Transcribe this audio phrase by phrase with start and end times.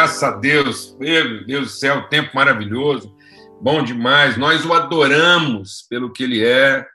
[0.00, 0.96] graças a Deus.
[0.98, 3.14] Meu Deus do céu, tempo maravilhoso,
[3.60, 4.34] bom demais.
[4.38, 6.86] Nós o adoramos pelo que ele é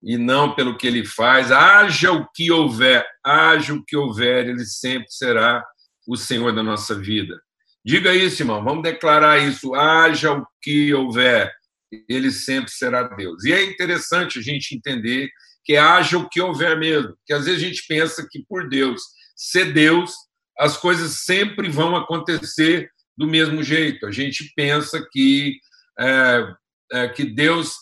[0.00, 1.50] e não pelo que ele faz.
[1.50, 5.64] Haja o que houver, haja o que houver, ele sempre será
[6.06, 7.42] o Senhor da nossa vida.
[7.84, 9.74] Diga isso, irmão, vamos declarar isso.
[9.74, 11.52] Haja o que houver,
[12.08, 13.44] ele sempre será Deus.
[13.44, 15.28] E é interessante a gente entender
[15.64, 19.02] que haja o que houver mesmo, que às vezes a gente pensa que por Deus
[19.34, 20.14] ser Deus,
[20.58, 24.06] as coisas sempre vão acontecer do mesmo jeito.
[24.06, 25.58] A gente pensa que,
[25.98, 26.54] é,
[26.92, 27.76] é, que Deus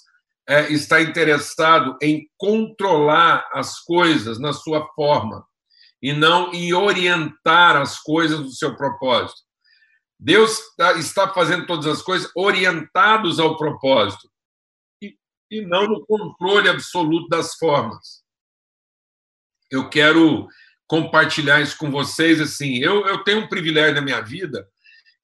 [0.48, 5.44] é, está interessado em controlar as coisas na sua forma
[6.02, 9.40] e não em orientar as coisas do seu propósito.
[10.18, 14.30] Deus tá, está fazendo todas as coisas orientados ao propósito
[15.02, 15.16] e,
[15.50, 18.22] e não no controle absoluto das formas.
[19.70, 20.46] Eu quero
[20.86, 22.40] compartilhar isso com vocês.
[22.40, 24.66] Assim, eu, eu tenho um privilégio na minha vida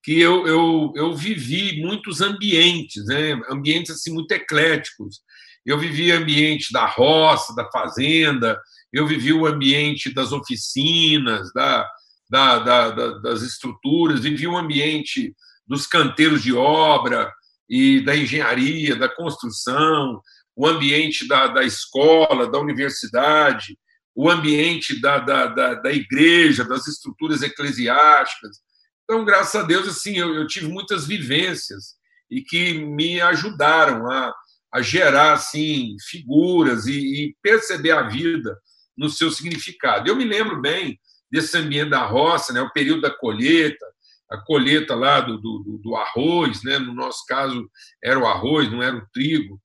[0.02, 3.40] que eu, eu, eu vivi muitos ambientes, né?
[3.48, 5.20] ambientes assim muito ecléticos.
[5.64, 8.60] Eu vivi ambiente da roça, da fazenda,
[8.92, 11.88] eu vivi o ambiente das oficinas, da,
[12.28, 15.34] da, da, da, das estruturas, vivi o ambiente
[15.66, 17.32] dos canteiros de obra
[17.68, 20.20] e da engenharia, da construção,
[20.56, 23.78] o ambiente da, da escola, da universidade,
[24.14, 28.58] o ambiente da, da, da, da igreja, das estruturas eclesiásticas.
[29.04, 31.96] Então, graças a Deus, assim, eu, eu tive muitas vivências
[32.30, 34.34] e que me ajudaram a,
[34.72, 38.58] a gerar assim figuras e, e, perceber a vida
[38.96, 40.08] no seu significado.
[40.08, 40.98] Eu me lembro bem
[41.30, 43.84] desse ambiente da roça, né, o período da colheita,
[44.30, 47.70] a colheita lá do, do, do arroz, né, no nosso caso
[48.02, 49.60] era o arroz, não era o trigo,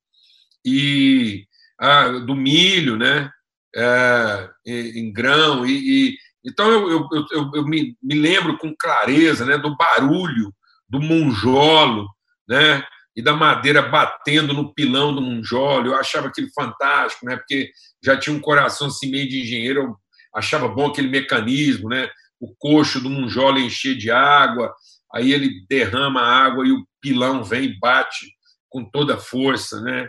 [0.66, 1.46] e
[1.80, 3.32] ah, do milho, né,
[3.76, 5.66] é, em grão.
[5.66, 10.54] E, e então eu, eu, eu, eu me, me, lembro com clareza né, do barulho
[10.88, 12.08] do monjolo,
[12.48, 12.82] né,
[13.16, 15.88] e da madeira batendo no pilão do monjolo.
[15.88, 17.72] Eu achava aquilo fantástico, né, porque
[18.04, 19.98] já tinha um coração assim meio de engenheiro, eu
[20.34, 24.74] achava bom aquele mecanismo, né, o coxo do monjolo encher de água,
[25.14, 28.28] aí ele derrama a água e o pilão vem e bate
[28.70, 30.08] com toda a força, né,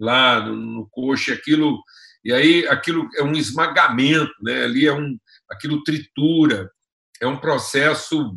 [0.00, 1.82] lá no, no coxo, aquilo
[2.26, 4.64] e aí aquilo é um esmagamento, né?
[4.64, 5.16] ali é um,
[5.48, 6.68] aquilo tritura,
[7.20, 8.36] é um processo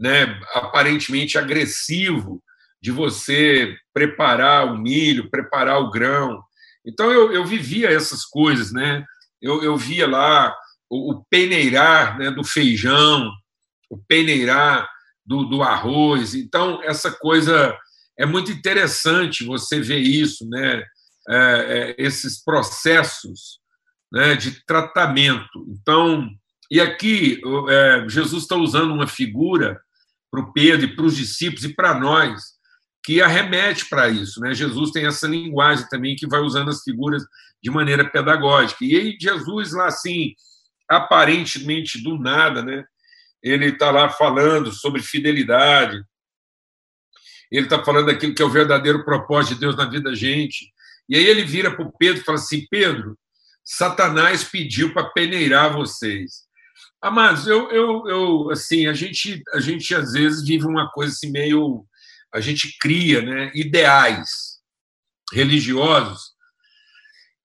[0.00, 2.42] né, aparentemente agressivo
[2.80, 6.42] de você preparar o milho, preparar o grão.
[6.82, 9.04] Então eu, eu vivia essas coisas, né?
[9.42, 10.56] Eu, eu via lá
[10.88, 13.30] o, o peneirar né, do feijão,
[13.90, 14.88] o peneirar
[15.26, 16.34] do, do arroz.
[16.34, 17.76] Então essa coisa
[18.18, 20.82] é muito interessante você ver isso, né?
[21.28, 23.58] É, é, esses processos
[24.12, 25.66] né, de tratamento.
[25.68, 26.28] Então,
[26.70, 29.80] e aqui é, Jesus está usando uma figura
[30.30, 32.56] para o Pedro e para os discípulos e para nós
[33.04, 34.40] que arremete para isso.
[34.40, 34.52] Né?
[34.52, 37.24] Jesus tem essa linguagem também que vai usando as figuras
[37.62, 38.84] de maneira pedagógica.
[38.84, 40.34] E aí Jesus lá assim,
[40.88, 42.84] aparentemente do nada, né?
[43.42, 46.02] Ele está lá falando sobre fidelidade.
[47.50, 50.72] Ele está falando daquilo que é o verdadeiro propósito de Deus na vida da gente.
[51.08, 53.18] E aí ele vira para o Pedro e fala assim: Pedro,
[53.64, 56.46] Satanás pediu para peneirar vocês.
[57.00, 61.30] Amados, eu, eu, eu, assim, a gente, a gente às vezes vive uma coisa assim
[61.30, 61.84] meio,
[62.32, 64.56] a gente cria, né, ideais
[65.32, 66.36] religiosos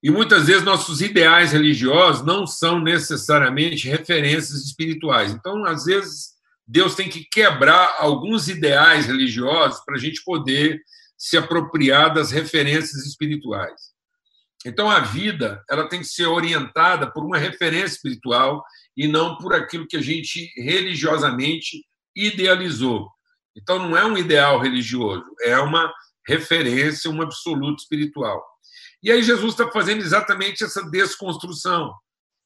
[0.04, 5.32] e muitas vezes nossos ideais religiosos não são necessariamente referências espirituais.
[5.32, 6.32] Então, às vezes,
[6.68, 10.82] Deus tem que quebrar alguns ideais religiosos para a gente poder
[11.22, 13.92] se apropriar das referências espirituais.
[14.66, 18.64] Então a vida, ela tem que ser orientada por uma referência espiritual
[18.98, 23.08] e não por aquilo que a gente religiosamente idealizou.
[23.56, 25.94] Então não é um ideal religioso, é uma
[26.28, 28.44] referência, um absoluto espiritual.
[29.04, 31.94] E aí Jesus está fazendo exatamente essa desconstrução.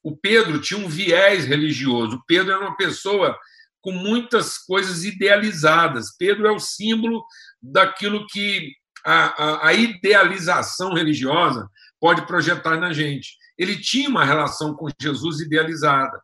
[0.03, 2.17] O Pedro tinha um viés religioso.
[2.17, 3.38] O Pedro era uma pessoa
[3.79, 6.13] com muitas coisas idealizadas.
[6.17, 7.23] Pedro é o símbolo
[7.71, 8.73] daquilo que
[9.06, 11.69] a, a, a idealização religiosa
[12.00, 13.35] pode projetar na gente.
[13.57, 16.21] Ele tinha uma relação com Jesus idealizada.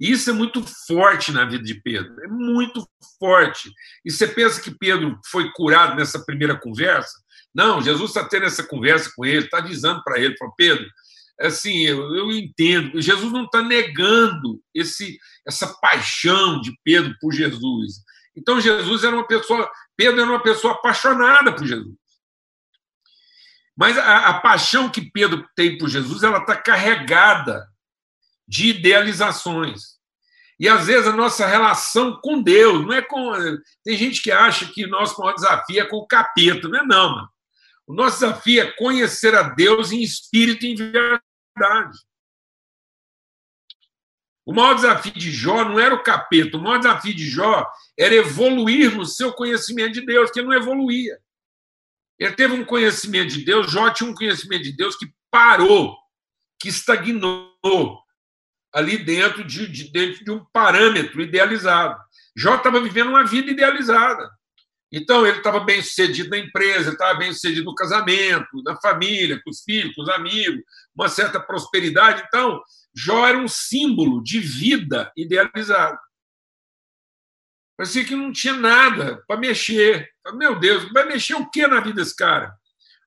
[0.00, 2.88] E isso é muito forte na vida de Pedro, é muito
[3.18, 3.70] forte.
[4.02, 7.12] E você pensa que Pedro foi curado nessa primeira conversa?
[7.54, 10.88] Não, Jesus está tendo essa conversa com ele, está avisando para ele, para Pedro,
[11.40, 18.02] assim, eu, eu entendo, Jesus não está negando esse, essa paixão de Pedro por Jesus.
[18.36, 19.70] Então Jesus era uma pessoa,
[20.00, 21.94] Pedro era uma pessoa apaixonada por Jesus.
[23.76, 27.68] Mas a, a paixão que Pedro tem por Jesus, ela está carregada
[28.48, 29.98] de idealizações.
[30.58, 33.30] E às vezes a nossa relação com Deus não é com.
[33.84, 36.66] Tem gente que acha que o nosso maior desafio é com o capeta.
[36.66, 37.28] Não é, não, mano.
[37.86, 41.98] O nosso desafio é conhecer a Deus em espírito e em verdade.
[44.50, 47.64] O maior desafio de Jó não era o capeta, o maior desafio de Jó
[47.96, 51.20] era evoluir no seu conhecimento de Deus, que ele não evoluía.
[52.18, 55.96] Ele teve um conhecimento de Deus, Jó tinha um conhecimento de Deus que parou,
[56.58, 58.00] que estagnou
[58.74, 61.96] ali dentro de, de dentro de um parâmetro idealizado.
[62.36, 64.28] Jó estava vivendo uma vida idealizada.
[64.92, 69.50] Então, ele estava bem sucedido na empresa, estava bem sucedido no casamento, na família, com
[69.50, 70.60] os filhos, com os amigos,
[70.92, 72.24] uma certa prosperidade.
[72.26, 72.60] Então,
[72.94, 75.98] Jó era um símbolo de vida idealizada.
[77.76, 80.10] Parecia que não tinha nada para mexer.
[80.34, 82.54] Meu Deus, vai mexer o que na vida desse cara?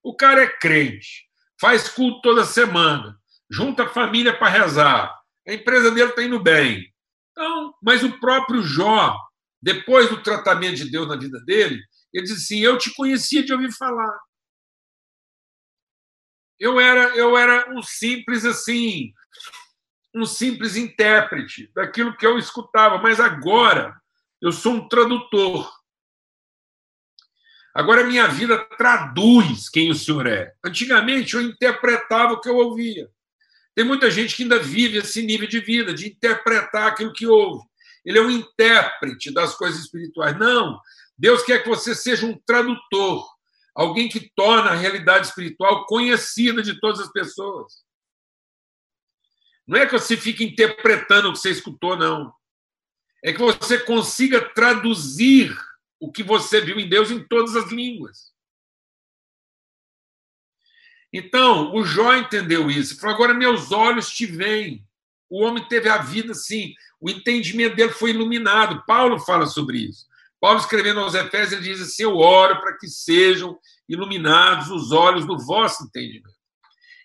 [0.02, 1.28] O cara é crente,
[1.60, 3.18] faz culto toda semana,
[3.50, 6.92] junta a família para rezar, a empresa dele está indo bem.
[7.32, 9.18] Então, mas o próprio Jó,
[9.62, 11.82] depois do tratamento de Deus na vida dele,
[12.14, 14.20] ele disse assim: Eu te conhecia de ouvir falar.
[16.60, 19.12] Eu era, eu era um simples assim,
[20.14, 23.96] um simples intérprete daquilo que eu escutava, mas agora
[24.42, 25.72] eu sou um tradutor.
[27.74, 30.54] Agora a minha vida traduz quem o senhor é.
[30.64, 33.10] Antigamente eu interpretava o que eu ouvia.
[33.74, 37.66] Tem muita gente que ainda vive esse nível de vida, de interpretar aquilo que ouve.
[38.06, 40.38] Ele é um intérprete das coisas espirituais.
[40.38, 40.80] Não.
[41.18, 43.28] Deus quer que você seja um tradutor,
[43.74, 47.83] alguém que torna a realidade espiritual conhecida de todas as pessoas.
[49.68, 52.34] Não é que você fique interpretando o que você escutou, não.
[53.24, 55.56] É que você consiga traduzir
[56.00, 58.34] o que você viu em Deus em todas as línguas.
[61.14, 63.00] Então, o Jó entendeu isso.
[63.00, 64.86] Falou: agora meus olhos te veem.
[65.30, 68.84] O homem teve a vida assim, o entendimento dele foi iluminado.
[68.86, 70.06] Paulo fala sobre isso.
[70.40, 73.58] Paulo, escrevendo aos Efésios, ele diz assim: Eu oro para que sejam
[73.88, 76.43] iluminados os olhos do vosso entendimento.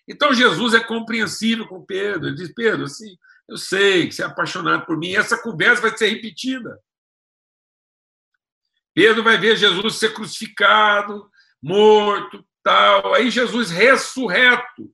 [0.09, 2.27] Então, Jesus é compreensível com Pedro.
[2.27, 3.15] Ele diz: Pedro, assim,
[3.47, 5.13] eu sei que você é apaixonado por mim.
[5.13, 6.79] Essa conversa vai ser repetida.
[8.93, 11.29] Pedro vai ver Jesus ser crucificado,
[11.61, 13.13] morto, tal.
[13.13, 14.91] Aí Jesus ressurreto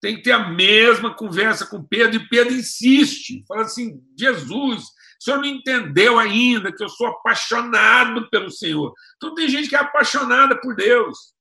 [0.00, 4.90] tem que ter a mesma conversa com Pedro e Pedro insiste, fala assim: Jesus, o
[5.20, 8.92] senhor não entendeu ainda que eu sou apaixonado pelo Senhor.
[9.16, 11.35] Então tem gente que é apaixonada por Deus.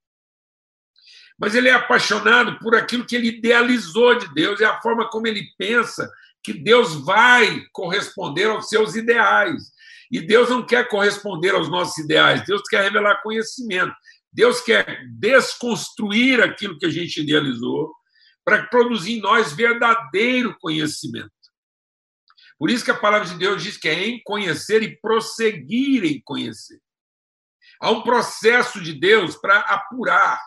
[1.37, 5.27] Mas ele é apaixonado por aquilo que ele idealizou de Deus, é a forma como
[5.27, 6.09] ele pensa
[6.43, 9.71] que Deus vai corresponder aos seus ideais.
[10.11, 13.93] E Deus não quer corresponder aos nossos ideais, Deus quer revelar conhecimento.
[14.31, 17.93] Deus quer desconstruir aquilo que a gente idealizou
[18.43, 21.31] para produzir em nós verdadeiro conhecimento.
[22.57, 26.21] Por isso que a palavra de Deus diz que é em conhecer e prosseguir em
[26.23, 26.79] conhecer.
[27.81, 30.39] Há um processo de Deus para apurar.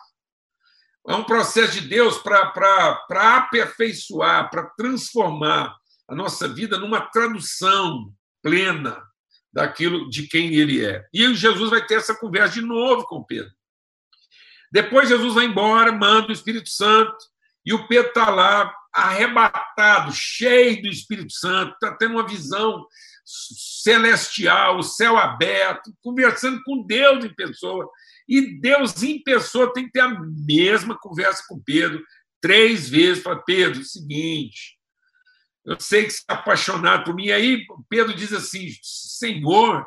[1.09, 5.75] É um processo de Deus para aperfeiçoar, para transformar
[6.07, 8.13] a nossa vida numa tradução
[8.43, 9.01] plena
[9.51, 11.03] daquilo de quem ele é.
[11.11, 13.51] E Jesus vai ter essa conversa de novo com Pedro.
[14.71, 17.17] Depois Jesus vai embora, manda o Espírito Santo,
[17.65, 22.85] e o Pedro está lá, arrebatado, cheio do Espírito Santo, está tendo uma visão
[23.25, 27.89] celestial, o céu aberto, conversando com Deus em pessoa.
[28.29, 32.01] E Deus em pessoa tem que ter a mesma conversa com Pedro,
[32.39, 34.79] três vezes, para Pedro, seguinte,
[35.65, 37.31] eu sei que você é apaixonado por mim.
[37.31, 39.85] Aí Pedro diz assim: Senhor,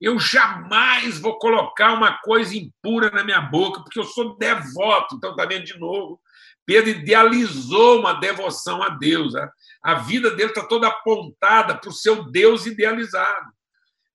[0.00, 5.16] eu jamais vou colocar uma coisa impura na minha boca, porque eu sou devoto.
[5.16, 6.20] Então, está vendo de novo?
[6.66, 9.34] Pedro idealizou uma devoção a Deus.
[9.34, 9.48] Né?
[9.82, 13.52] A vida dele está toda apontada para o seu Deus idealizado.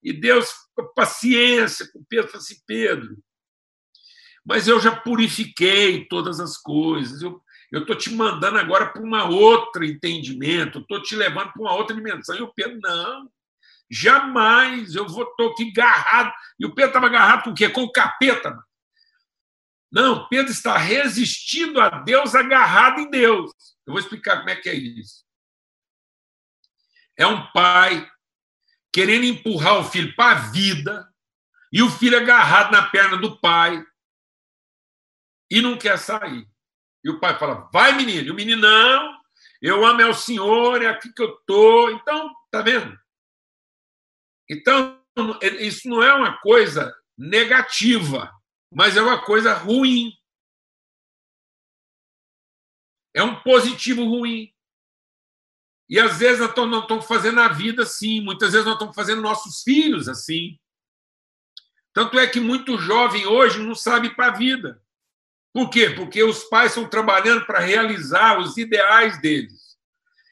[0.03, 0.49] E Deus,
[0.95, 3.17] paciência com Pedro, falou assim: Pedro,
[4.45, 7.41] mas eu já purifiquei todas as coisas, eu
[7.73, 12.35] estou te mandando agora para uma outra entendimento, estou te levando para uma outra dimensão.
[12.35, 13.29] E o Pedro, não,
[13.89, 16.31] Jamais eu vou estou aqui agarrado.
[16.59, 17.67] E o Pedro estava agarrado com o quê?
[17.69, 18.63] Com o capeta.
[19.91, 23.51] Não, Pedro está resistindo a Deus agarrado em Deus.
[23.87, 25.25] Eu vou explicar como é que é isso.
[27.17, 28.07] É um pai
[28.93, 31.11] querendo empurrar o filho para a vida
[31.73, 33.83] e o filho agarrado na perna do pai
[35.49, 36.47] e não quer sair.
[37.03, 38.27] E o pai fala: vai, menino.
[38.27, 39.19] E o menino, não,
[39.61, 41.91] eu amo é o senhor, é aqui que eu estou.
[41.91, 42.97] Então, tá vendo?
[44.49, 44.99] Então,
[45.59, 48.31] isso não é uma coisa negativa,
[48.71, 50.13] mas é uma coisa ruim.
[53.13, 54.53] É um positivo ruim.
[55.89, 59.63] E às vezes nós estamos fazendo a vida assim, muitas vezes nós estamos fazendo nossos
[59.63, 60.57] filhos assim.
[61.91, 64.81] Tanto é que muito jovem hoje não sabe para a vida.
[65.53, 65.89] Por quê?
[65.89, 69.77] Porque os pais estão trabalhando para realizar os ideais deles.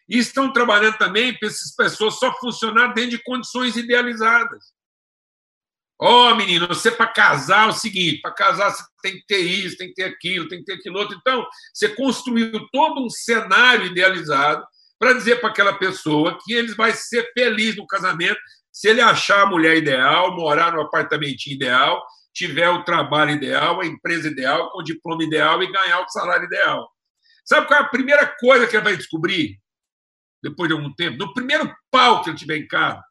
[0.08, 4.78] E estão trabalhando também para essas pessoas só funcionar dentro de condições idealizadas.
[6.00, 9.40] Ó, oh, menino, você para casar é o seguinte: para casar você tem que ter
[9.40, 11.18] isso, tem que ter aquilo, tem que ter aquilo outro.
[11.20, 14.64] Então, você construiu todo um cenário idealizado
[15.00, 18.40] para dizer para aquela pessoa que ele vai ser feliz no casamento
[18.72, 22.06] se ele achar a mulher ideal, morar no apartamento ideal,
[22.38, 26.46] tiver o trabalho ideal, a empresa ideal, com o diploma ideal e ganhar o salário
[26.46, 26.88] ideal.
[27.44, 29.60] Sabe qual é a primeira coisa que ele vai descobrir
[30.44, 31.18] depois de algum tempo?
[31.18, 33.04] No primeiro pau que ele tiver em casa,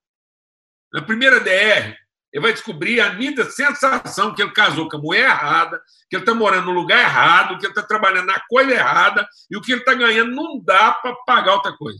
[0.92, 1.96] na primeira DR,
[2.32, 6.22] ele vai descobrir a nítida sensação que ele casou com a mulher errada, que ele
[6.22, 9.72] está morando no lugar errado, que ele está trabalhando na coisa errada e o que
[9.72, 11.98] ele está ganhando não dá para pagar outra coisa.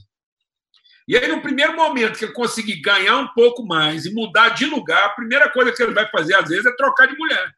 [1.08, 4.66] E aí, no primeiro momento que ele conseguir ganhar um pouco mais e mudar de
[4.66, 7.54] lugar, a primeira coisa que ele vai fazer, às vezes, é trocar de mulher.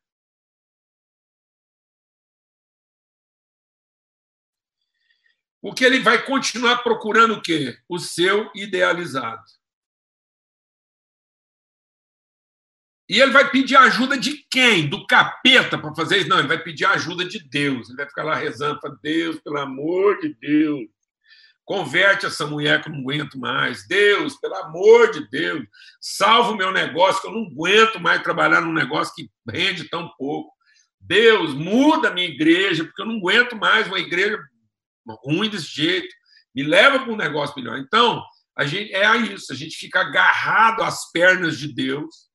[5.61, 7.77] Porque ele vai continuar procurando o quê?
[7.89, 9.43] O seu idealizado.
[13.09, 14.87] E ele vai pedir ajuda de quem?
[14.89, 16.29] Do capeta para fazer isso?
[16.29, 17.89] Não, ele vai pedir ajuda de Deus.
[17.89, 20.98] Ele vai ficar lá rezando para Deus, pelo amor de Deus.
[21.69, 23.87] Converte essa mulher que eu não aguento mais.
[23.87, 25.67] Deus, pelo amor de Deus,
[26.01, 30.09] salva o meu negócio, que eu não aguento mais trabalhar num negócio que rende tão
[30.17, 30.51] pouco.
[30.99, 34.39] Deus, muda a minha igreja, porque eu não aguento mais uma igreja
[35.25, 36.09] ruim desse jeito.
[36.55, 37.79] Me leva para um negócio melhor.
[37.79, 38.25] Então,
[38.57, 42.29] a gente, é isso, a gente fica agarrado às pernas de Deus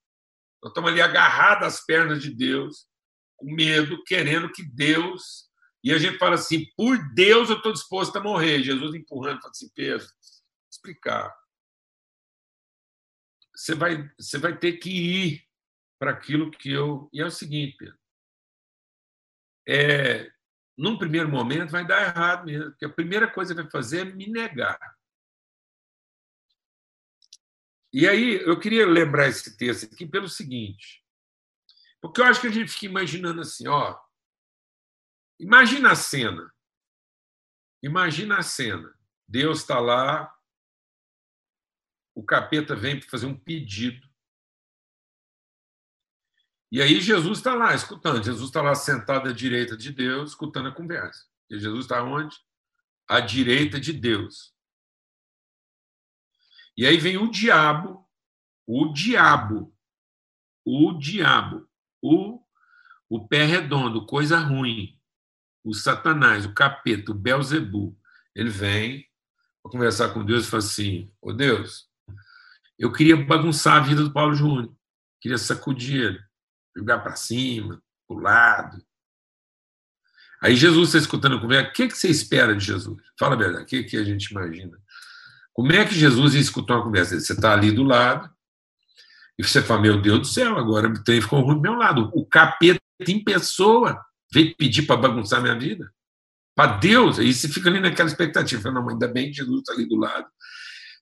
[0.63, 2.87] nós estamos ali agarrados às pernas de Deus,
[3.35, 5.49] com medo, querendo que Deus.
[5.83, 8.63] E a gente fala assim: por Deus eu estou disposto a morrer.
[8.63, 10.07] Jesus empurrando, fala assim: Pedro,
[10.71, 11.35] explicar.
[13.53, 15.47] Você vai, você vai ter que ir
[15.99, 17.09] para aquilo que eu.
[17.11, 17.97] E é o seguinte, Pedro.
[19.67, 20.31] É,
[20.77, 24.11] num primeiro momento vai dar errado mesmo, porque a primeira coisa que vai fazer é
[24.11, 24.79] me negar.
[27.93, 31.05] E aí eu queria lembrar esse texto aqui pelo seguinte,
[32.01, 33.97] porque eu acho que a gente fica imaginando assim, ó,
[35.39, 36.53] imagina a cena,
[37.81, 38.93] imagina a cena,
[39.27, 40.33] Deus está lá,
[42.15, 44.07] o capeta vem para fazer um pedido,
[46.73, 50.69] e aí Jesus está lá escutando, Jesus está lá sentado à direita de Deus, escutando
[50.69, 51.23] a conversa.
[51.47, 52.35] E Jesus está onde?
[53.07, 54.55] À direita de Deus.
[56.75, 58.09] E aí vem o diabo,
[58.65, 59.71] o diabo,
[60.65, 61.69] o diabo,
[62.01, 62.43] o,
[63.07, 64.99] o pé redondo, coisa ruim,
[65.63, 67.97] o Satanás, o capeta, o Belzebu.
[68.35, 69.07] Ele vem
[69.61, 71.87] para conversar com Deus e fala assim: Ô oh Deus,
[72.77, 74.75] eu queria bagunçar a vida do Paulo Júnior,
[75.21, 76.19] queria sacudir ele,
[76.75, 78.85] jogar para cima, para o lado.
[80.41, 83.01] Aí Jesus está escutando a conversa, o que, que você espera de Jesus?
[83.17, 84.77] Fala a verdade, o que, que a gente imagina?
[85.53, 87.17] Como é que Jesus ia escutar uma conversa?
[87.17, 88.29] Você está ali do lado
[89.37, 92.11] e você fala: Meu Deus do céu, agora o trem ficou ruim do meu lado.
[92.13, 95.93] O capeta em pessoa veio pedir para bagunçar minha vida.
[96.55, 99.87] Para Deus, aí você fica ali naquela expectativa: Não, ainda bem que Jesus está ali
[99.87, 100.27] do lado.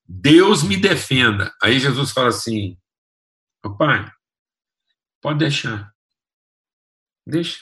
[0.06, 1.56] Deus me defenda.
[1.64, 2.78] Aí Jesus fala assim:
[3.78, 4.12] Pai,
[5.22, 5.94] pode deixar.
[7.26, 7.60] Deixa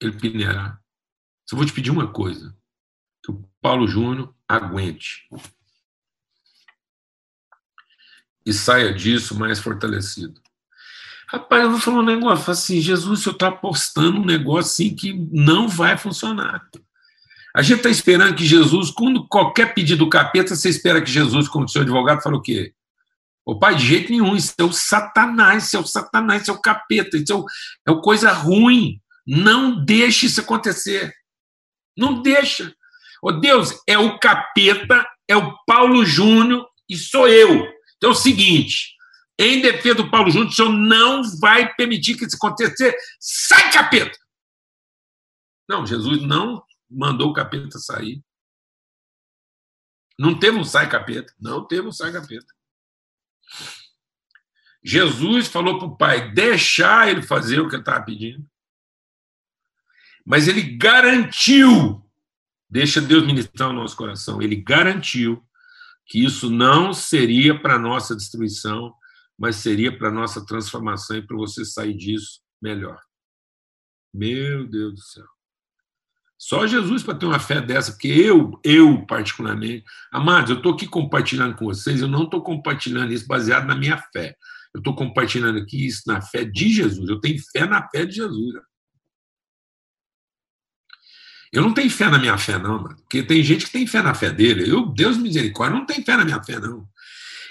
[0.00, 0.80] ele peneirar.
[1.48, 2.54] Só vou te pedir uma coisa:
[3.22, 5.28] que o Paulo Júnior aguente
[8.44, 10.40] e saia disso mais fortalecido.
[11.28, 14.94] Rapaz, eu vou falar um negócio assim, Jesus, o senhor está apostando um negócio assim
[14.94, 16.62] que não vai funcionar.
[17.54, 21.48] A gente está esperando que Jesus, quando qualquer pedido do capeta, você espera que Jesus,
[21.48, 22.72] como seu advogado, fale o quê?
[23.44, 26.54] O pai, de jeito nenhum, isso é o satanás, isso é o satanás, isso é
[26.54, 27.44] o capeta, isso é, o,
[27.86, 29.00] é o coisa ruim.
[29.26, 31.12] Não deixe isso acontecer.
[31.96, 32.72] Não deixa.
[33.22, 37.66] Oh, Deus, é o capeta, é o Paulo Júnior e sou eu.
[37.96, 38.95] Então é o seguinte:
[39.38, 42.94] em defesa do Paulo Júnior, o senhor não vai permitir que isso aconteça.
[43.20, 44.18] Sai, capeta!
[45.68, 48.22] Não, Jesus não mandou o capeta sair.
[50.18, 51.34] Não teve um sai capeta.
[51.38, 52.46] Não teve um sai capeta.
[54.82, 58.48] Jesus falou para o pai deixar ele fazer o que ele estava pedindo.
[60.24, 62.04] Mas ele garantiu,
[62.70, 65.44] deixa Deus ministrar o nosso coração, ele garantiu
[66.04, 68.94] que isso não seria para nossa destruição,
[69.38, 72.98] mas seria para nossa transformação e para você sair disso melhor.
[74.12, 75.26] Meu Deus do céu.
[76.38, 80.86] Só Jesus para ter uma fé dessa, porque eu, eu particularmente, amados, eu estou aqui
[80.86, 84.36] compartilhando com vocês, eu não estou compartilhando isso baseado na minha fé.
[84.74, 87.08] Eu estou compartilhando aqui isso na fé de Jesus.
[87.08, 88.54] Eu tenho fé na fé de Jesus.
[91.50, 92.96] Eu não tenho fé na minha fé, não, mano.
[92.96, 94.70] Porque tem gente que tem fé na fé dele.
[94.70, 96.86] Eu, Deus misericórdia, não tem fé na minha fé, não.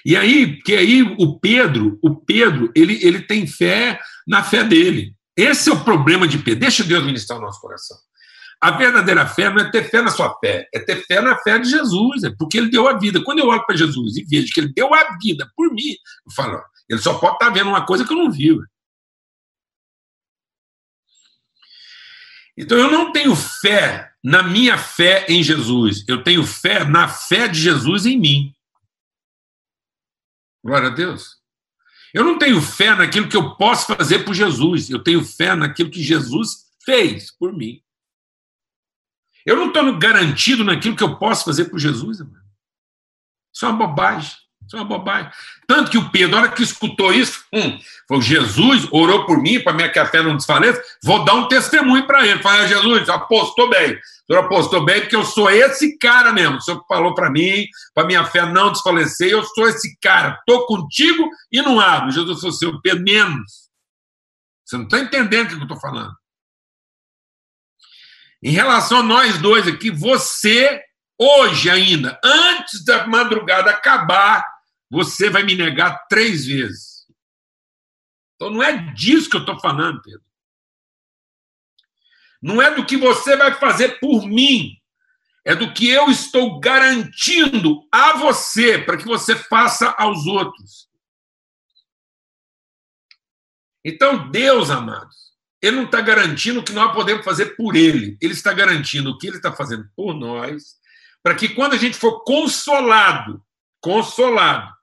[0.06, 5.16] E aí, que aí o Pedro, o Pedro, ele, ele tem fé na fé dele.
[5.36, 6.60] Esse é o problema de Pedro.
[6.60, 7.98] Deixa Deus ministrar o nosso coração.
[8.62, 11.60] A verdadeira fé não é ter fé na sua fé, é ter fé na fé
[11.60, 13.22] de Jesus, é porque ele deu a vida.
[13.24, 15.92] Quando eu olho para Jesus e vejo que ele deu a vida por mim,
[16.26, 18.56] eu falo, ele só pode estar tá vendo uma coisa que eu não vi.
[22.58, 27.48] Então eu não tenho fé na minha fé em Jesus, eu tenho fé na fé
[27.48, 28.55] de Jesus em mim.
[30.66, 31.40] Glória a Deus.
[32.12, 35.92] Eu não tenho fé naquilo que eu posso fazer por Jesus, eu tenho fé naquilo
[35.92, 37.84] que Jesus fez por mim.
[39.46, 42.42] Eu não estou garantido naquilo que eu posso fazer por Jesus, irmão.
[43.54, 44.36] Isso é uma bobagem.
[44.66, 45.32] Isso é uma bobagem.
[45.68, 49.60] Tanto que o Pedro, na hora que escutou isso, hum, falou: Jesus orou por mim,
[49.60, 52.42] para que a fé não desfaleça, vou dar um testemunho para ele.
[52.42, 53.94] Falei, Jesus, apostou bem.
[53.94, 56.58] O senhor apostou bem, porque eu sou esse cara mesmo.
[56.58, 60.40] O senhor falou para mim, para minha fé não desfalecer, eu sou esse cara.
[60.40, 62.12] Estou contigo e não abro.
[62.12, 63.66] Jesus falou assim: Pedro, menos.
[64.66, 66.14] Você não está entendendo o que eu estou falando.
[68.44, 70.82] Em relação a nós dois aqui, você,
[71.20, 74.44] hoje ainda, antes da madrugada acabar,
[74.90, 77.06] você vai me negar três vezes.
[78.36, 80.24] Então não é disso que eu estou falando, Pedro.
[82.42, 84.80] Não é do que você vai fazer por mim.
[85.44, 90.90] É do que eu estou garantindo a você para que você faça aos outros.
[93.84, 95.16] Então, Deus, amados,
[95.62, 98.18] ele não está garantindo o que nós podemos fazer por ele.
[98.20, 100.76] Ele está garantindo o que ele está fazendo por nós,
[101.22, 103.44] para que quando a gente for consolado,
[103.80, 104.75] consolado,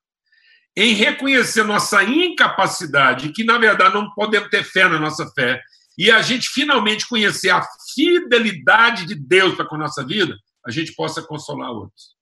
[0.76, 5.62] em reconhecer nossa incapacidade, que na verdade não podemos ter fé na nossa fé,
[5.98, 10.70] e a gente finalmente conhecer a fidelidade de Deus para com a nossa vida, a
[10.70, 12.16] gente possa consolar outros.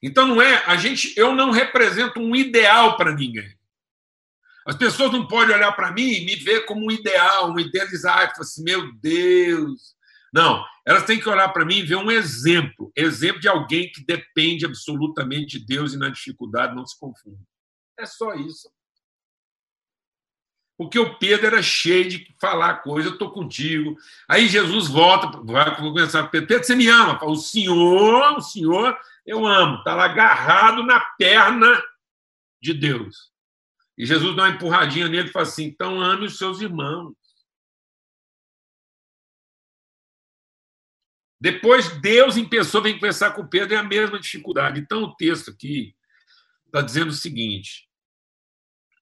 [0.00, 3.58] Então não é, a gente, eu não represento um ideal para ninguém.
[4.64, 8.18] As pessoas não podem olhar para mim e me ver como um ideal, um idealizar,
[8.18, 9.96] e falar assim, meu Deus.
[10.32, 14.04] Não, elas têm que olhar para mim e ver um exemplo, exemplo de alguém que
[14.04, 17.42] depende absolutamente de Deus e na dificuldade não se confunde.
[17.98, 18.70] É só isso.
[20.78, 23.96] Porque o Pedro era cheio de falar coisa, eu estou contigo.
[24.28, 27.18] Aí Jesus volta, vai começar, Pedro, Pedro, você me ama?
[27.18, 29.78] Fala, o Senhor, o Senhor, eu amo.
[29.78, 31.82] Está lá agarrado na perna
[32.62, 33.32] de Deus.
[33.98, 37.14] E Jesus dá uma empurradinha nele e fala assim: então ame os seus irmãos.
[41.40, 44.80] Depois Deus em pessoa vem conversar com Pedro, é a mesma dificuldade.
[44.80, 45.94] Então o texto aqui
[46.66, 47.88] está dizendo o seguinte: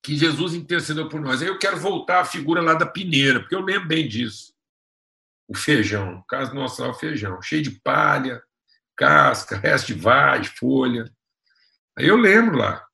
[0.06, 1.42] que Jesus intercedeu por nós.
[1.42, 4.54] Aí eu quero voltar à figura lá da pineira, porque eu lembro bem disso.
[5.48, 8.40] O feijão, no caso nosso lá, o feijão, cheio de palha,
[8.96, 11.12] casca, resto de vagem, folha.
[11.98, 12.86] Aí eu lembro lá.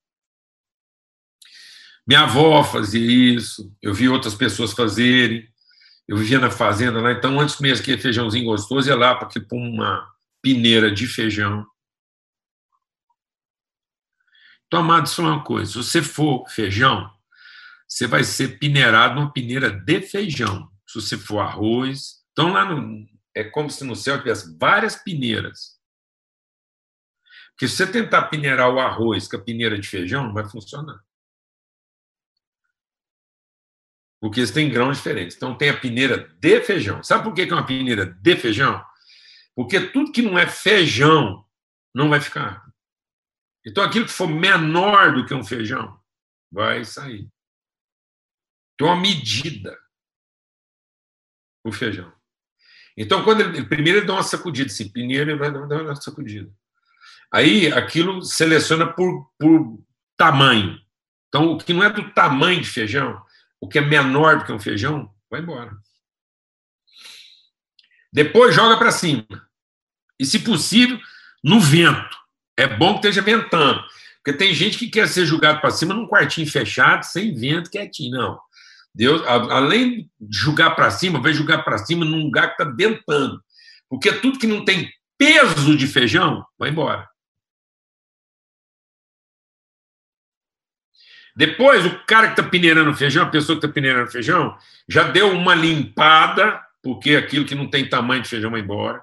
[2.07, 5.52] Minha avó fazia isso, eu vi outras pessoas fazerem.
[6.13, 9.31] Eu vivia na fazenda lá, então antes de comer aquele feijãozinho gostoso, ia lá para
[9.51, 11.67] uma pineira de feijão.
[14.67, 17.11] Então, amado, é uma coisa: se você for feijão,
[17.89, 20.71] você vai ser peneirado numa peneira de feijão.
[20.87, 25.81] Se você for arroz, então lá no, é como se no céu tivesse várias peneiras.
[27.53, 31.03] Porque se você tentar peneirar o arroz com a peneira de feijão, não vai funcionar.
[34.23, 35.37] Porque eles têm grãos diferentes.
[35.37, 37.03] Então, tem a peneira de feijão.
[37.03, 38.81] Sabe por que é uma peneira de feijão?
[39.53, 41.45] Porque tudo que não é feijão
[41.93, 42.65] não vai ficar.
[43.67, 46.01] Então, aquilo que for menor do que um feijão
[46.53, 47.29] vai sair.
[48.75, 49.77] Então, uma medida
[51.65, 52.13] o feijão.
[52.97, 56.49] Então, quando ele, primeiro ele dá uma sacudida, assim, peneira, ele vai dar uma sacudida.
[57.33, 59.85] Aí, aquilo seleciona por, por
[60.17, 60.79] tamanho.
[61.27, 63.21] Então, o que não é do tamanho de feijão,
[63.63, 65.71] o que é menor do que um feijão, vai embora.
[68.13, 69.25] Depois joga para cima.
[70.19, 70.99] E, se possível,
[71.45, 72.17] no vento.
[72.57, 73.81] É bom que esteja ventando.
[74.17, 78.19] Porque tem gente que quer ser jogado para cima num quartinho fechado, sem vento, quietinho.
[78.19, 78.41] Não.
[78.93, 83.41] Deus, além de jogar para cima, vai jogar para cima num lugar que está ventando.
[83.89, 87.09] Porque tudo que não tem peso de feijão, vai embora.
[91.35, 94.57] Depois, o cara que está peneirando feijão, a pessoa que está peneirando feijão,
[94.89, 99.03] já deu uma limpada, porque aquilo que não tem tamanho de feijão vai embora.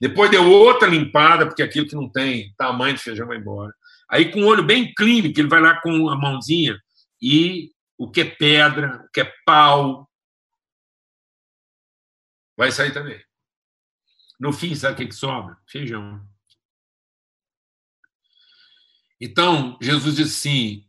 [0.00, 3.72] Depois deu outra limpada, porque aquilo que não tem tamanho de feijão vai embora.
[4.08, 6.78] Aí, com o olho bem clínico, ele vai lá com a mãozinha
[7.20, 10.10] e o que é pedra, o que é pau,
[12.56, 13.18] vai sair também.
[14.38, 15.56] No fim, sabe o que, que sobra?
[15.66, 16.20] Feijão.
[19.24, 20.88] Então, Jesus disse assim: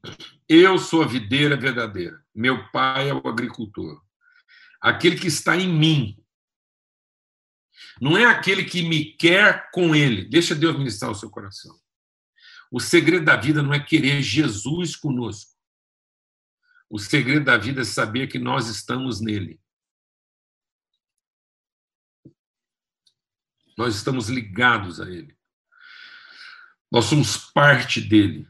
[0.50, 4.04] Eu sou a videira verdadeira, meu pai é o agricultor.
[4.82, 6.20] Aquele que está em mim.
[8.02, 10.26] Não é aquele que me quer com ele.
[10.26, 11.80] Deixa Deus ministrar o seu coração.
[12.72, 15.54] O segredo da vida não é querer Jesus conosco.
[16.90, 19.62] O segredo da vida é saber que nós estamos nele.
[23.78, 25.38] Nós estamos ligados a ele.
[26.94, 28.48] Nós somos parte dele.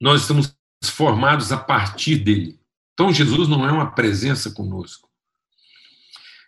[0.00, 2.58] Nós estamos formados a partir dele.
[2.94, 5.10] Então, Jesus não é uma presença conosco.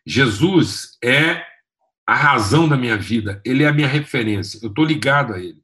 [0.07, 1.47] Jesus é
[2.07, 5.63] a razão da minha vida, ele é a minha referência, eu estou ligado a ele.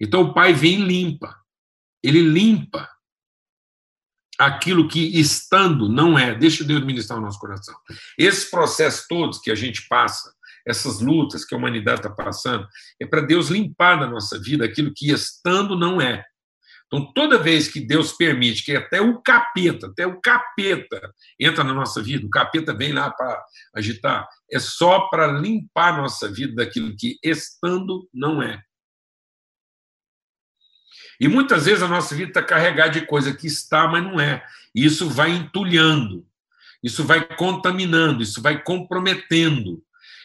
[0.00, 1.38] Então, o Pai vem e limpa.
[2.02, 2.88] Ele limpa
[4.38, 6.34] aquilo que estando não é.
[6.34, 7.76] Deixa Deus ministrar o nosso coração.
[8.16, 10.34] Esses processos todos que a gente passa,
[10.66, 12.66] essas lutas que a humanidade está passando,
[13.00, 16.24] é para Deus limpar da nossa vida aquilo que estando não é.
[16.92, 21.00] Então, toda vez que Deus permite que até o capeta, até o capeta
[21.40, 23.42] entra na nossa vida, o capeta vem lá para
[23.74, 28.62] agitar, é só para limpar a nossa vida daquilo que estando não é.
[31.18, 34.44] E muitas vezes a nossa vida está carregada de coisa que está, mas não é.
[34.74, 36.26] E isso vai entulhando,
[36.82, 39.82] isso vai contaminando, isso vai comprometendo.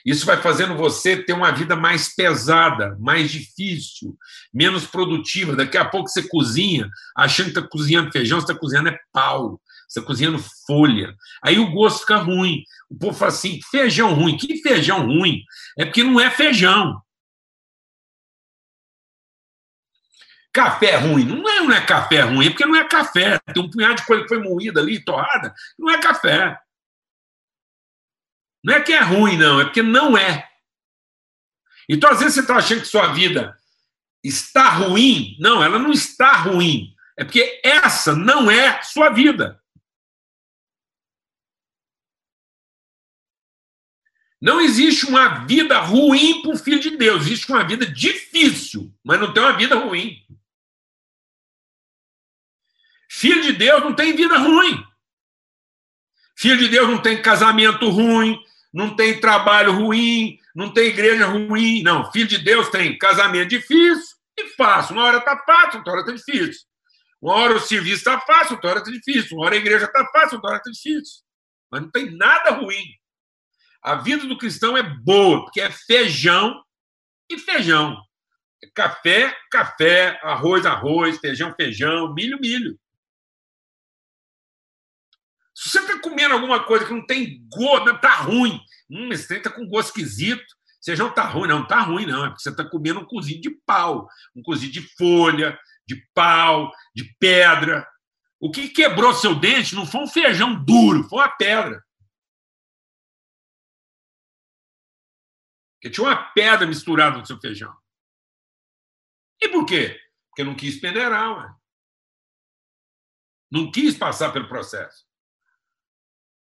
[0.07, 4.17] Isso vai fazendo você ter uma vida mais pesada, mais difícil,
[4.53, 5.53] menos produtiva.
[5.53, 9.59] Daqui a pouco você cozinha, achando que está cozinhando feijão, você está cozinhando é pau,
[9.85, 11.13] você está cozinhando folha.
[11.43, 12.63] Aí o gosto fica ruim.
[12.89, 14.37] O povo fala assim: feijão ruim.
[14.37, 15.43] Que feijão ruim?
[15.77, 17.01] É porque não é feijão.
[20.53, 21.25] Café ruim.
[21.25, 23.41] Não é, não é café ruim, é porque não é café.
[23.53, 25.53] Tem um punhado de coisa que foi moída ali, torrada.
[25.77, 26.57] Não é café.
[28.63, 30.49] Não é que é ruim, não, é porque não é.
[31.89, 33.57] Então, às vezes, você está achando que sua vida
[34.23, 35.37] está ruim.
[35.39, 36.93] Não, ela não está ruim.
[37.17, 39.61] É porque essa não é sua vida.
[44.39, 47.23] Não existe uma vida ruim para o filho de Deus.
[47.23, 50.23] Existe uma vida difícil, mas não tem uma vida ruim.
[53.09, 54.86] Filho de Deus não tem vida ruim.
[56.37, 58.39] Filho de Deus não tem casamento ruim,
[58.71, 61.81] não tem trabalho ruim, não tem igreja ruim.
[61.81, 64.93] Não, filho de Deus tem casamento difícil e fácil.
[64.93, 66.61] Uma hora está fácil, outra hora está difícil.
[67.19, 69.35] Uma hora o serviço está fácil, outra hora está difícil.
[69.35, 71.23] Uma hora a igreja está fácil, outra hora está difícil.
[71.71, 72.83] Mas não tem nada ruim.
[73.81, 76.63] A vida do cristão é boa, porque é feijão
[77.29, 77.97] e feijão.
[78.63, 82.79] É café, café, arroz, arroz, feijão, feijão, milho, milho.
[85.57, 88.61] Se você está comendo alguma coisa que não tem gosto, está ruim.
[88.87, 90.45] Hum, esse trem está com gosto esquisito.
[90.99, 92.25] Não está ruim, não, está ruim, não.
[92.25, 96.71] É porque você está comendo um cozido de pau, um cozido de folha, de pau,
[96.93, 97.89] de pedra.
[98.39, 101.83] O que quebrou seu dente não foi um feijão duro, foi uma pedra.
[105.73, 107.75] Porque tinha uma pedra misturada no seu feijão.
[109.41, 109.99] E por quê?
[110.29, 111.55] Porque não quis peneirar, ué.
[113.51, 115.06] Não quis passar pelo processo.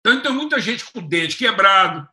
[0.05, 2.09] Então, tem muita gente com o dente quebrado.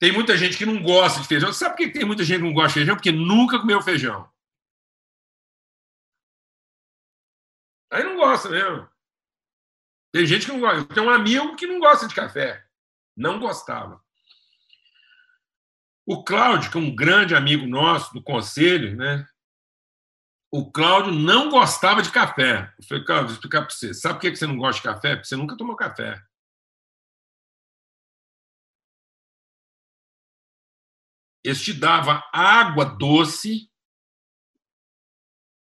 [0.00, 1.52] Tem muita gente que não gosta de feijão.
[1.52, 2.96] Sabe por que tem muita gente que não gosta de feijão?
[2.96, 4.28] Porque nunca comeu feijão.
[7.92, 8.88] Aí não gosta mesmo.
[10.12, 10.84] Tem gente que não gosta.
[10.94, 12.64] Tem um amigo que não gosta de café.
[13.16, 14.02] Não gostava.
[16.06, 19.26] O Cláudio, que é um grande amigo nosso do conselho, né?
[20.50, 22.72] O Cláudio não gostava de café.
[22.78, 23.94] Eu falei, Cláudio, vou explicar para você.
[23.94, 25.16] Sabe por que você não gosta de café?
[25.16, 26.22] Porque você nunca tomou café.
[31.44, 33.70] Este dava água doce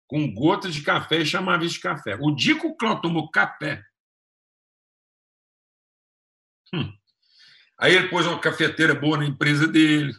[0.07, 2.17] com gotas de café e chamava isso de café.
[2.21, 3.85] O dia que o Cláudio tomou café,
[6.73, 6.93] hum,
[7.79, 10.15] aí ele pôs uma cafeteira boa na empresa dele.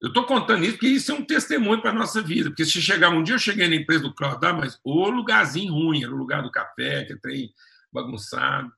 [0.00, 2.50] Eu estou contando isso porque isso é um testemunho para a nossa vida.
[2.50, 5.72] Porque se chegar um dia, eu cheguei na empresa do Cláudio, ah, mas o lugarzinho
[5.72, 7.52] ruim, era o lugar do café, que trem
[7.90, 8.70] bagunçado.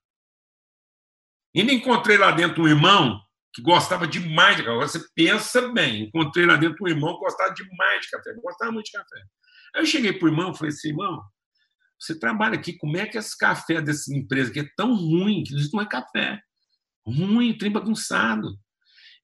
[1.54, 3.20] Ainda encontrei lá dentro um irmão
[3.52, 4.72] que gostava demais de café.
[4.72, 8.72] Agora você pensa bem, encontrei lá dentro um irmão que gostava demais de café, gostava
[8.72, 9.22] muito de café.
[9.74, 11.22] Aí eu cheguei para o irmão e falei assim, irmão,
[11.98, 15.54] Você trabalha aqui, como é que esse café dessa empresa que é tão ruim, que
[15.72, 16.40] não é café,
[17.04, 18.56] ruim, trem bagunçado.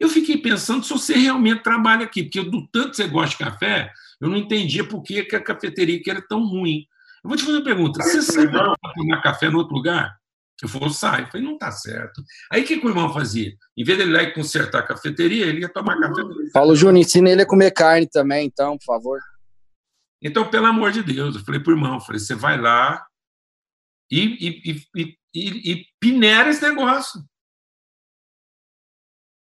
[0.00, 3.44] Eu fiquei pensando se você realmente trabalha aqui, porque do tanto que você gosta de
[3.44, 6.84] café, eu não entendia por que a cafeteria que era tão ruim.
[7.22, 10.18] Eu vou te fazer uma pergunta: você sabe tomar café em outro lugar?
[10.62, 11.22] Eu falei, sai.
[11.22, 12.22] Eu falei, não está certo.
[12.50, 13.54] Aí o que, que, o irmão fazia?
[13.76, 16.22] Em vez de ele ir lá e consertar a cafeteria, ele ia tomar café.
[16.52, 19.20] Paulo Júnior, ensina ele a comer carne também, então, por favor.
[20.22, 23.04] Então, pelo amor de Deus, eu falei para o irmão, falei, você vai lá
[24.10, 27.22] e, e, e, e, e pinera esse negócio.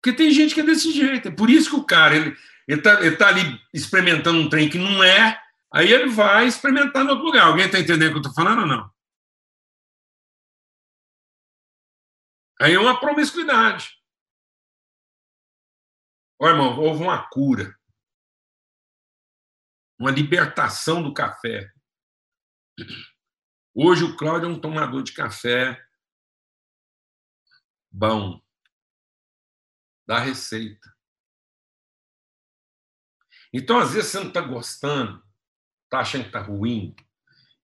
[0.00, 1.28] Porque tem gente que é desse jeito.
[1.28, 2.36] É por isso que o cara, ele
[2.68, 5.38] está ele tá ali experimentando um trem que não é,
[5.72, 7.46] aí ele vai experimentar em outro lugar.
[7.46, 8.93] Alguém está entendendo o que eu estou falando ou não?
[12.64, 14.02] Aí é uma promiscuidade.
[16.40, 17.78] Ó, irmão, houve uma cura.
[20.00, 21.70] Uma libertação do café.
[23.74, 25.86] Hoje o Cláudio é um tomador de café
[27.92, 28.42] bom
[30.06, 30.96] da receita.
[33.52, 35.22] Então, às vezes, você não está gostando,
[35.84, 36.96] está achando que está ruim,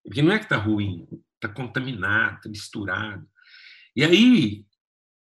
[0.05, 3.27] porque não é que está ruim, está contaminado, está misturado.
[3.97, 4.70] E aí,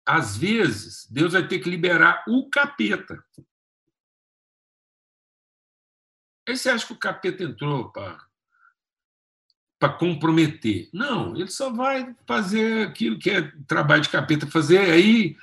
[0.09, 3.23] às vezes, Deus vai ter que liberar o capeta.
[6.49, 8.19] Aí você acha que o capeta entrou para
[9.99, 10.89] comprometer.
[10.93, 14.79] Não, ele só vai fazer aquilo que é trabalho de capeta fazer.
[14.79, 15.37] Aí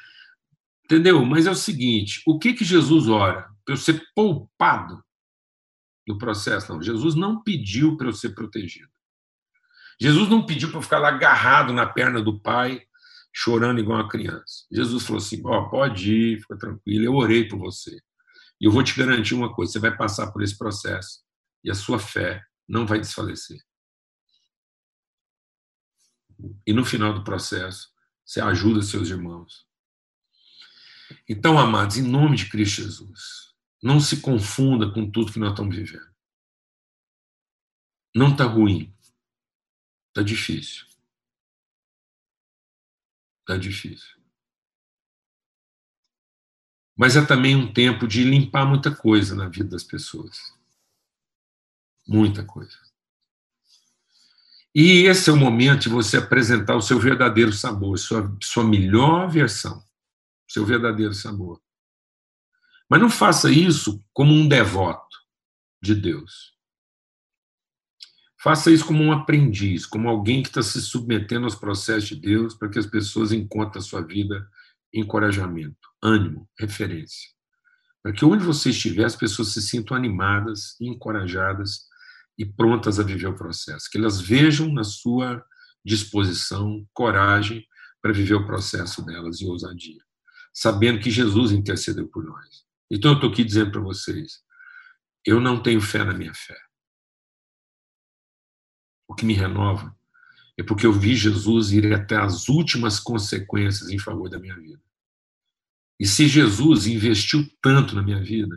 [0.85, 1.25] Entendeu?
[1.25, 3.49] Mas é o seguinte: o que, que Jesus ora?
[3.65, 5.03] Para eu ser poupado
[6.07, 6.71] do processo?
[6.71, 6.81] Não.
[6.81, 8.89] Jesus não pediu para eu ser protegido.
[9.99, 12.83] Jesus não pediu para eu ficar lá agarrado na perna do pai,
[13.35, 14.65] chorando igual uma criança.
[14.71, 17.99] Jesus falou assim: ó, oh, pode ir, fica tranquilo, eu orei por você.
[18.61, 21.19] E eu vou te garantir uma coisa: você vai passar por esse processo
[21.63, 23.59] e a sua fé não vai desfalecer.
[26.65, 27.89] E no final do processo,
[28.23, 29.65] você ajuda seus irmãos
[31.27, 35.75] então, amados, em nome de Cristo Jesus, não se confunda com tudo que nós estamos
[35.75, 36.13] vivendo.
[38.15, 38.93] Não está ruim.
[40.09, 40.85] Está difícil.
[43.45, 44.15] Está difícil.
[46.97, 50.53] Mas é também um tempo de limpar muita coisa na vida das pessoas.
[52.07, 52.77] Muita coisa.
[54.73, 59.29] E esse é o momento de você apresentar o seu verdadeiro sabor, sua, sua melhor
[59.29, 59.85] versão
[60.47, 61.61] seu verdadeiro sabor.
[62.89, 65.17] Mas não faça isso como um devoto
[65.81, 66.54] de Deus.
[68.45, 72.53] Faça isso como um aprendiz, como alguém que está se submetendo aos processos de Deus
[72.53, 74.47] para que as pessoas encontrem a sua vida
[74.93, 77.31] encorajamento, ânimo, referência.
[78.03, 81.85] Para que onde você estiver, as pessoas se sintam animadas, encorajadas
[82.37, 83.89] e prontas a viver o processo.
[83.91, 85.43] Que elas vejam na sua
[85.83, 87.65] disposição, coragem
[87.99, 90.05] para viver o processo delas e ousadia
[90.55, 92.63] sabendo que Jesus intercedeu por nós.
[92.89, 94.39] Então eu estou aqui dizendo para vocês:
[95.25, 96.57] eu não tenho fé na minha fé.
[99.17, 99.95] Que me renova
[100.57, 104.81] é porque eu vi Jesus ir até as últimas consequências em favor da minha vida.
[105.99, 108.55] E se Jesus investiu tanto na minha vida,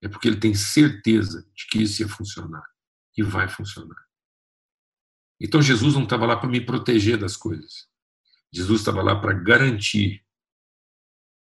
[0.00, 2.64] é porque ele tem certeza de que isso ia funcionar
[3.16, 4.08] e vai funcionar.
[5.40, 7.88] Então Jesus não estava lá para me proteger das coisas.
[8.52, 10.24] Jesus estava lá para garantir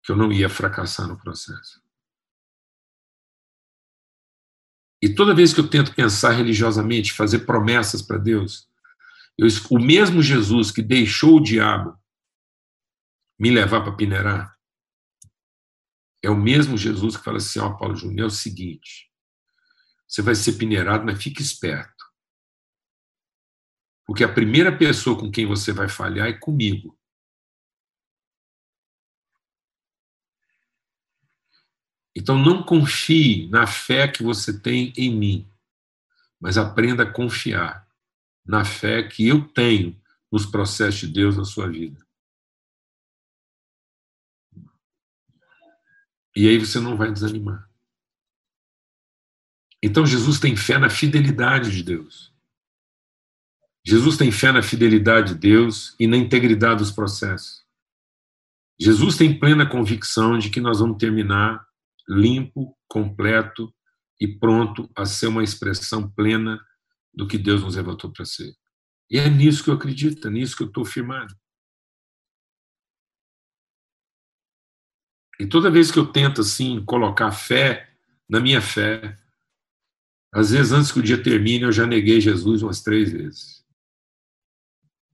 [0.03, 1.82] que eu não ia fracassar no processo.
[5.03, 8.69] E toda vez que eu tento pensar religiosamente, fazer promessas para Deus,
[9.37, 11.99] eu, o mesmo Jesus que deixou o diabo
[13.37, 14.55] me levar para Pinerá,
[16.23, 19.11] é o mesmo Jesus que fala assim: Ó, oh, Paulo Júnior, é o seguinte,
[20.07, 22.05] você vai ser pinerado, mas fique esperto.
[24.05, 26.97] Porque a primeira pessoa com quem você vai falhar é comigo.
[32.15, 35.51] Então não confie na fé que você tem em mim,
[36.39, 37.87] mas aprenda a confiar
[38.45, 39.99] na fé que eu tenho
[40.31, 42.05] nos processos de Deus na sua vida.
[46.35, 47.69] E aí você não vai desanimar.
[49.81, 52.33] Então Jesus tem fé na fidelidade de Deus.
[53.85, 57.63] Jesus tem fé na fidelidade de Deus e na integridade dos processos.
[58.79, 61.67] Jesus tem plena convicção de que nós vamos terminar
[62.07, 63.73] limpo, completo
[64.19, 66.59] e pronto a ser uma expressão plena
[67.13, 68.53] do que Deus nos levantou para ser.
[69.09, 71.35] E é nisso que eu acredito, é nisso que eu estou firmado.
[75.39, 77.91] E toda vez que eu tento, assim, colocar fé
[78.29, 79.17] na minha fé,
[80.33, 83.63] às vezes antes que o dia termine, eu já neguei Jesus umas três vezes.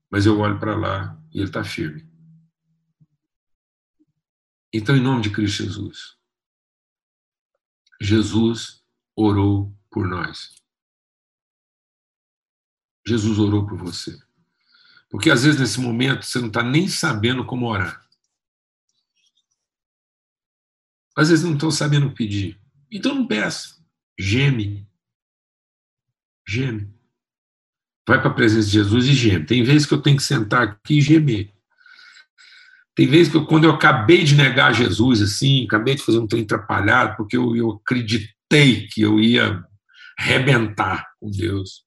[0.10, 2.08] Mas eu olho para lá e ele está firme.
[4.74, 6.19] Então, em nome de Cristo Jesus,
[8.02, 8.84] Jesus
[9.16, 10.56] orou por nós.
[13.06, 14.18] Jesus orou por você.
[15.10, 18.08] Porque às vezes nesse momento você não está nem sabendo como orar.
[21.16, 22.60] Às vezes não estão sabendo pedir.
[22.92, 23.84] Então não peça.
[24.18, 24.88] Geme.
[26.48, 26.94] Geme.
[28.08, 29.46] Vai para a presença de Jesus e geme.
[29.46, 31.54] Tem vezes que eu tenho que sentar aqui e gemer.
[33.00, 36.28] Tem vezes que eu, quando eu acabei de negar Jesus, assim, acabei de fazer um
[36.28, 39.64] trem atrapalhado, porque eu, eu acreditei que eu ia
[40.18, 41.86] rebentar com Deus.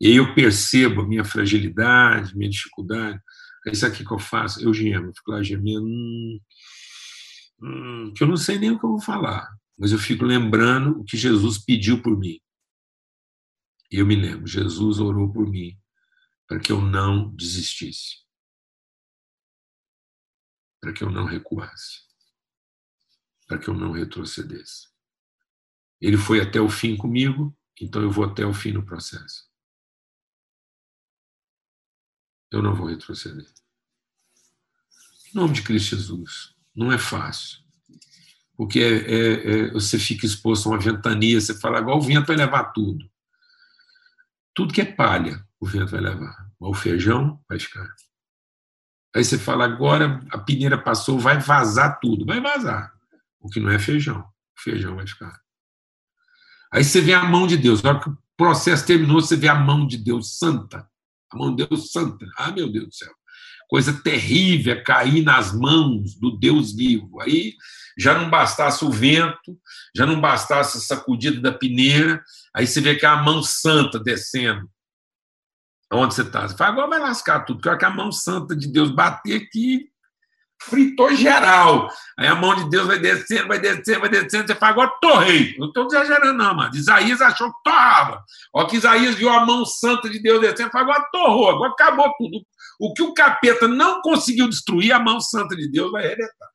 [0.00, 3.18] E aí eu percebo a minha fragilidade, minha dificuldade.
[3.66, 6.38] É isso aqui que eu faço, eu gemo, eu fico lá gemendo, hum,
[7.60, 11.00] hum, que eu não sei nem o que eu vou falar, mas eu fico lembrando
[11.00, 12.38] o que Jesus pediu por mim.
[13.90, 15.76] E eu me lembro, Jesus orou por mim
[16.46, 18.18] para que eu não desistisse,
[20.84, 22.02] para que eu não recuasse,
[23.46, 24.88] para que eu não retrocedesse.
[25.98, 29.48] Ele foi até o fim comigo, então eu vou até o fim no processo.
[32.50, 33.50] Eu não vou retroceder.
[35.32, 36.54] Em nome de Cristo Jesus.
[36.74, 37.64] Não é fácil.
[38.54, 42.26] Porque é, é, é, você fica exposto a uma ventania, você fala, igual o vento
[42.26, 43.10] vai levar tudo.
[44.52, 46.52] Tudo que é palha, o vento vai levar.
[46.60, 47.88] O feijão vai ficar.
[49.14, 52.24] Aí você fala, agora a peneira passou, vai vazar tudo.
[52.26, 52.92] Vai vazar.
[53.40, 54.20] O que não é feijão.
[54.20, 55.40] O feijão vai ficar.
[56.72, 57.82] Aí você vê a mão de Deus.
[57.82, 60.88] Na hora que o processo terminou, você vê a mão de Deus santa
[61.34, 62.26] a mão de Deus santa.
[62.36, 63.12] Ah, meu Deus do céu.
[63.68, 67.20] Coisa terrível é cair nas mãos do Deus vivo.
[67.20, 67.54] Aí
[67.98, 69.58] já não bastasse o vento,
[69.96, 72.22] já não bastasse a sacudida da pineira,
[72.54, 74.68] aí você vê que é a mão santa descendo.
[75.92, 76.48] Onde você está?
[76.48, 79.88] Você fala, agora vai lascar tudo, porque que a mão santa de Deus bater aqui,
[80.60, 81.88] fritou geral.
[82.18, 84.46] Aí a mão de Deus vai descendo, vai descendo, vai descendo.
[84.46, 85.56] Você fala, agora torrei.
[85.58, 86.74] Não estou exagerando, não, mano.
[86.74, 88.24] Isaías achou que torrava.
[88.52, 92.12] Ó, que Isaías viu a mão santa de Deus descendo, fala, agora torrou, agora acabou
[92.18, 92.44] tudo.
[92.80, 96.48] O que o capeta não conseguiu destruir, a mão santa de Deus vai arrebentar.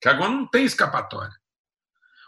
[0.00, 1.39] Que agora não tem escapatória.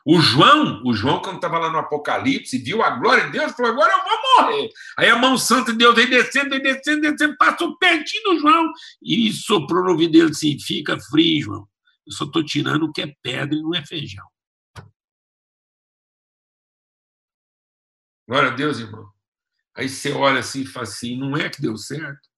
[0.04, 3.72] O João, o João, quando estava lá no Apocalipse, viu a glória de Deus, falou:
[3.72, 4.68] agora eu vou morrer.
[4.98, 8.72] Aí a mão santa de Deus vem descendo, vem descendo, descendo, passou pertinho do João
[9.00, 11.68] e soprou no ouvido dele assim: fica frio, João.
[12.06, 14.26] Eu só estou tirando o que é pedra e não é feijão.
[18.26, 19.08] Glória a Deus, irmão.
[19.74, 22.28] Aí você olha assim e fala assim: não é que deu certo?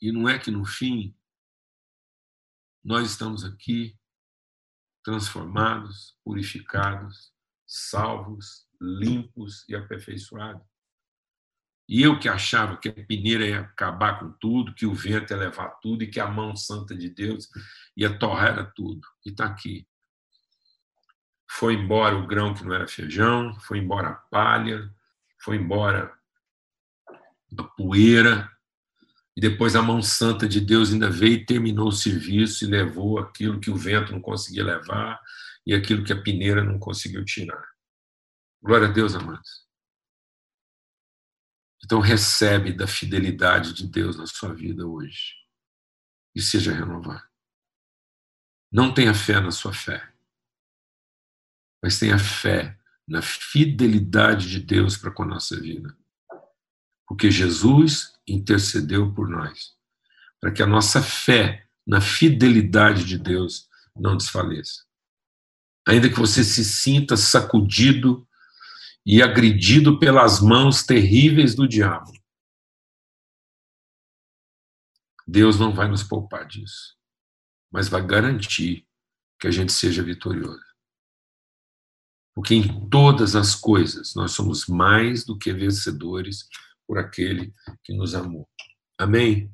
[0.00, 1.14] E não é que no fim
[2.82, 3.99] nós estamos aqui
[5.02, 7.32] transformados, purificados,
[7.66, 10.62] salvos, limpos e aperfeiçoados.
[11.88, 15.36] E eu que achava que a peneira ia acabar com tudo, que o vento ia
[15.36, 17.48] levar tudo e que a mão santa de Deus
[17.96, 19.00] ia torrar tudo.
[19.26, 19.86] E está aqui.
[21.50, 24.88] Foi embora o grão que não era feijão, foi embora a palha,
[25.42, 26.16] foi embora
[27.58, 28.48] a poeira,
[29.40, 33.58] depois a mão santa de Deus ainda veio e terminou o serviço e levou aquilo
[33.58, 35.18] que o vento não conseguia levar
[35.66, 37.66] e aquilo que a peneira não conseguiu tirar.
[38.62, 39.66] Glória a Deus, amados.
[41.82, 45.34] Então recebe da fidelidade de Deus na sua vida hoje
[46.34, 47.26] e seja renovado.
[48.70, 50.12] Não tenha fé na sua fé,
[51.82, 55.96] mas tenha fé na fidelidade de Deus para com a nossa vida.
[57.08, 59.74] Porque Jesus intercedeu por nós,
[60.40, 64.84] para que a nossa fé na fidelidade de Deus não desfaleça.
[65.86, 68.26] Ainda que você se sinta sacudido
[69.04, 72.12] e agredido pelas mãos terríveis do diabo,
[75.26, 76.96] Deus não vai nos poupar disso,
[77.70, 78.86] mas vai garantir
[79.38, 80.64] que a gente seja vitorioso.
[82.34, 86.48] Porque em todas as coisas nós somos mais do que vencedores
[86.90, 88.48] por aquele que nos amou.
[88.98, 89.48] Amém?